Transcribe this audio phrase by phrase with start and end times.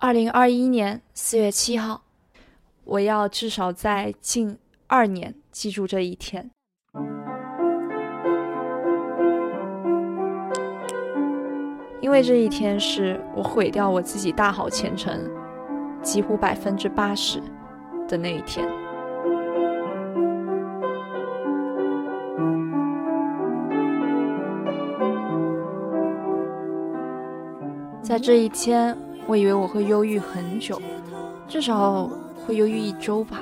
[0.00, 2.02] 二零二一年四月七号，
[2.84, 4.56] 我要至少在近
[4.86, 6.52] 二年记住这一天，
[12.00, 15.28] 因为这一天是我毁掉我自己大好前程，
[16.00, 17.42] 几乎百分之八十
[18.06, 18.64] 的那一天，
[28.00, 28.96] 在这一天。
[29.28, 30.80] 我以为我会忧郁很久，
[31.46, 32.08] 至少
[32.46, 33.36] 会忧郁一周吧。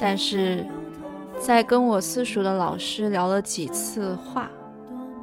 [0.00, 0.66] 但是，
[1.38, 4.50] 在跟我私塾的老师聊了几次话，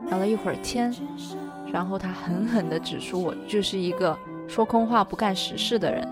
[0.07, 0.95] 聊了一会儿天，
[1.73, 6.07] 然后他狠狠地指出我就是一个说空话不干实事的人。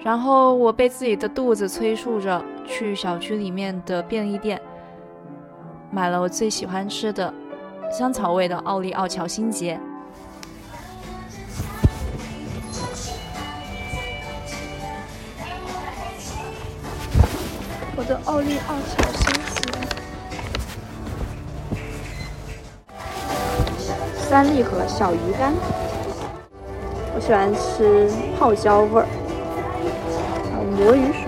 [0.00, 4.60] 然后我被自己的肚子催促着去小区里面的便利店，
[5.92, 7.32] 买了我最喜欢吃的
[7.88, 9.80] 香草味的奥利奥乔心杰。
[17.98, 19.34] 我的奥利奥小心
[23.86, 23.92] 星，
[24.28, 25.50] 三丽和小鱼干，
[27.14, 28.06] 我喜欢吃
[28.38, 29.08] 泡椒味儿，
[30.78, 31.25] 魔芋。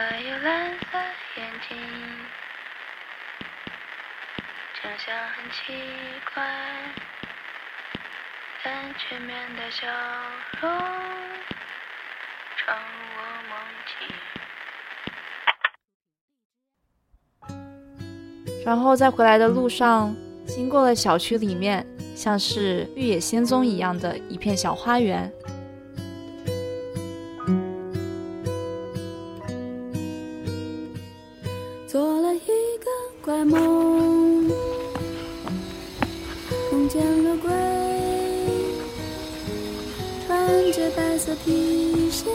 [0.00, 0.46] 他有蓝
[0.78, 0.94] 色
[1.36, 1.76] 眼睛，
[4.80, 5.72] 长相很奇
[6.32, 6.40] 怪，
[8.64, 9.88] 但却面的笑
[10.60, 10.70] 容，
[12.56, 12.84] 闯入
[13.16, 13.52] 我梦
[17.48, 17.50] 境。
[18.64, 20.14] 然后在回来的路上，
[20.46, 21.84] 经过了小区里面，
[22.14, 25.28] 像是《绿野仙踪》一样的一片小花园。
[40.26, 42.26] 穿着白色皮鞋，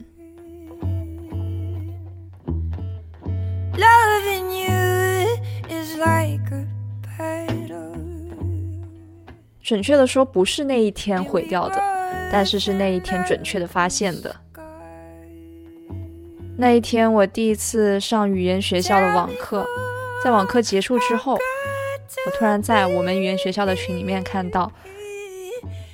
[9.62, 11.76] 准确的说，不是那一天毁掉的，
[12.32, 14.36] 但是是那一天准确的发现的。
[16.58, 19.64] 那一天，我第一次上语言学校的网课，
[20.24, 21.36] 在网课结束之后，
[22.26, 24.72] 我突然在我们语言学校的群里面看到。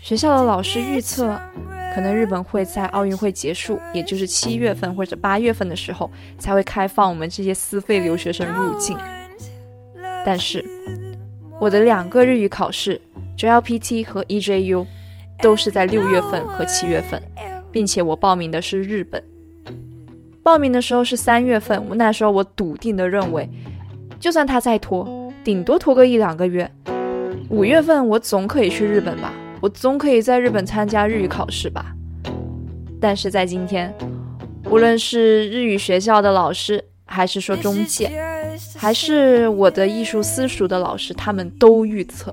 [0.06, 1.36] 学校的老师预测，
[1.96, 6.07] 可能日本会在奥运会结束，也就是七月份或者八月份的时候，
[6.38, 8.96] 才会开放我们这些私费留学生入境。
[10.24, 10.63] 但是，
[11.60, 13.02] 我的两个日语考试
[13.36, 14.86] ，JLPT 和 EJU，
[15.42, 17.19] 都是在六月份和七月份，
[17.72, 19.19] 并且我报名的是日本，
[20.44, 21.84] 报名的时候是三月份。
[21.90, 23.50] 我那时候我笃定的认为，
[24.19, 26.69] 就算他再拖，顶多拖个一两个月，
[27.50, 29.34] 五月份我总可以去日本吧。
[29.66, 31.88] 我总可以在日本参加日语考试吧？
[33.02, 33.92] 但是在今天，
[34.70, 38.12] 无论是日语学校的老师，还是说中介，
[38.78, 42.32] 还是我的艺术私塾的老师，他们都预测，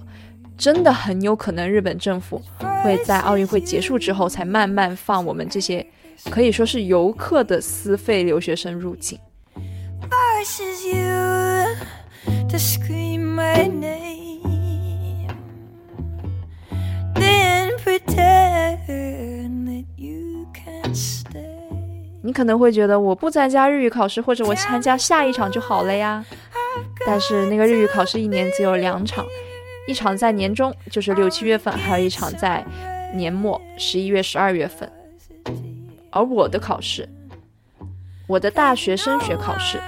[0.58, 2.38] 真的很有可能日本政府
[2.84, 5.84] 会在奥运会结束之后，才慢慢放我们这些
[6.28, 9.18] 可以说是游客的私费留学生入境。
[22.24, 26.24] 你可能会觉得我不参加日语考试，或者我参加下一场就好了呀。
[27.06, 29.24] 但是那个日语考试一年只有两场，
[29.88, 32.64] 一场在年中，就是六七月份，还有一场在
[33.14, 34.90] 年末，十一月、十二月份。
[36.10, 37.08] 而我的考试，
[38.28, 39.80] 我的大学升学考试，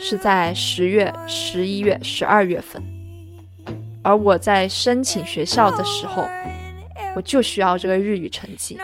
[0.00, 2.82] 是在十月、十一月、十二月份。
[4.02, 6.26] 而我在申请学校的时候，
[7.14, 8.76] 我就需要这个日语成绩。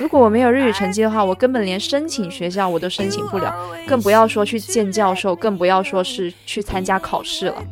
[0.00, 3.54] 如果我没有日语成绩的话，我根本连申请学校我都申请不了，
[3.86, 7.62] 更不要说去见教授，更不要说是去参加考试了。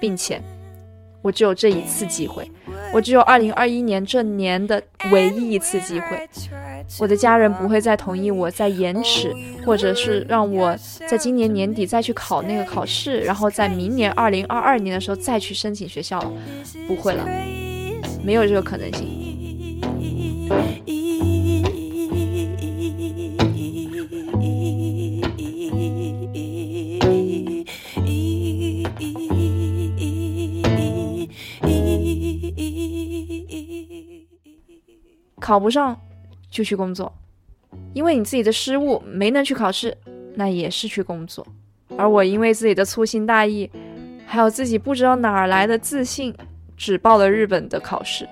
[0.00, 0.40] 并且，
[1.20, 2.50] 我只有这一次机会，
[2.90, 6.26] 我只有二零二一年这年的唯一一次机会。
[6.98, 9.34] 我的家人不会再同意我再延迟，
[9.66, 10.74] 或者是让我
[11.06, 16.32] 在今年年底再去考那个考试，然后在明年二零二二年的时候再去申请学校了。
[16.88, 17.28] 不会了，
[18.24, 19.15] 没有这个可能性。
[35.46, 35.96] 考不上
[36.50, 37.12] 就去工作，
[37.94, 39.96] 因为你自己的失误没能去考试，
[40.34, 41.46] 那也是去工作。
[41.96, 43.70] 而我因为自己的粗心大意，
[44.26, 46.34] 还有自己不知道哪儿来的自信，
[46.76, 48.28] 只报了日本的考试，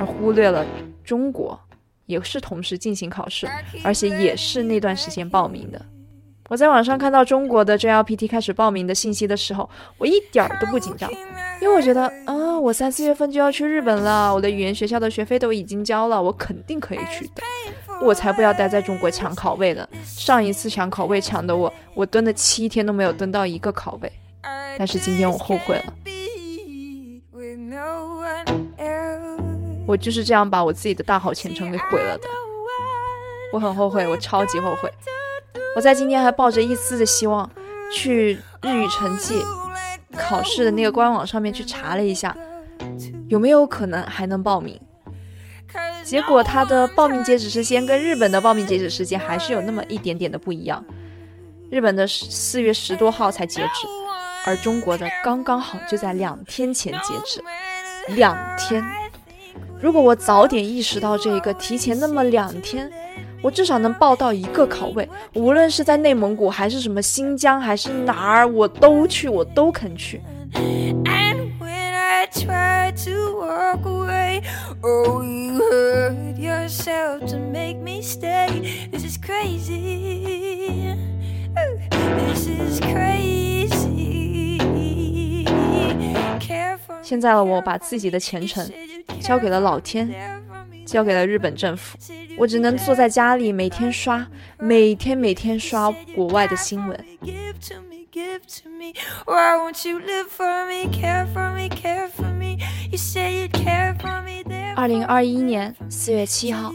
[0.00, 0.64] 而忽略了
[1.04, 1.60] 中国
[2.06, 3.46] 也是同时进行考试，
[3.84, 5.78] 而且也是那段时间报名的。
[6.48, 11.12] 我在网上看到中国的 JLPT 开始报名的信息的时候，我一点儿都不紧张，
[11.60, 12.45] 因为我觉得啊。
[12.58, 17.42] 我三四月份就要去日本了，我的语言学校的学费都已经交了，我肯定可以去的。
[18.02, 19.86] 我才不要待在中国抢考位呢！
[20.04, 24.10] 上一次抢考位抢的我，我蹲了七天都没有蹲到一个考位，
[24.78, 25.94] 但是今天我后悔了。
[29.86, 32.24] 我就是这样把我自己的大好前程给毁了的，
[33.52, 34.90] 我很后悔，我超级后悔。
[35.76, 37.48] 我在今天还抱着一丝的希望，
[37.92, 39.42] 去日语成绩
[40.18, 42.36] 考试的那个官网上面去查了一下。
[43.28, 44.78] 有没有可能还能报名？
[46.04, 50.84] 结果它的报名截止时间跟日本的报名截止时间还是有那么一点点的不一样。
[51.70, 53.86] 日本的四月十多号才截止，
[54.46, 57.42] 而中国的刚刚好就在两天前截止。
[58.14, 58.84] 两天，
[59.82, 62.88] 如果我早点意识到这一个提前那么两天，
[63.42, 65.08] 我至少能报到一个考位。
[65.34, 70.20] 无论是在内蒙古还是什么新疆还是哪儿，我都去，我都肯去。
[87.02, 88.68] 现在我把自己的前程
[89.20, 90.08] 交给了老天，
[90.84, 91.98] 交给了日本政府，
[92.38, 94.24] 我只能坐在家里，每天刷，
[94.58, 96.96] 每天每天刷国外的新闻。
[104.74, 106.72] 二零二一年四月七号，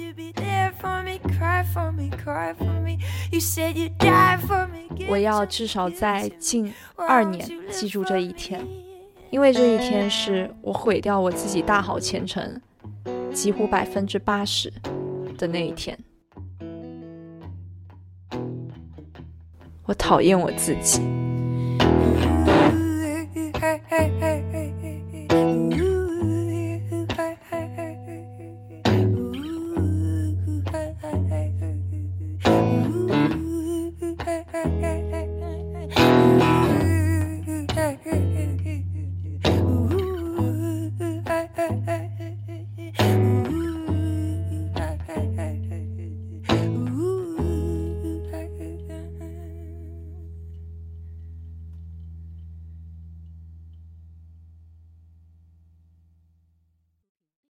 [5.07, 8.61] 我要至少在近二年记住这一天，
[9.31, 12.61] 因为这一天是我毁掉我自己大好前程，
[13.33, 14.71] 几乎百分之八十
[15.39, 15.97] 的那一天。
[19.87, 21.01] 我讨厌我自己。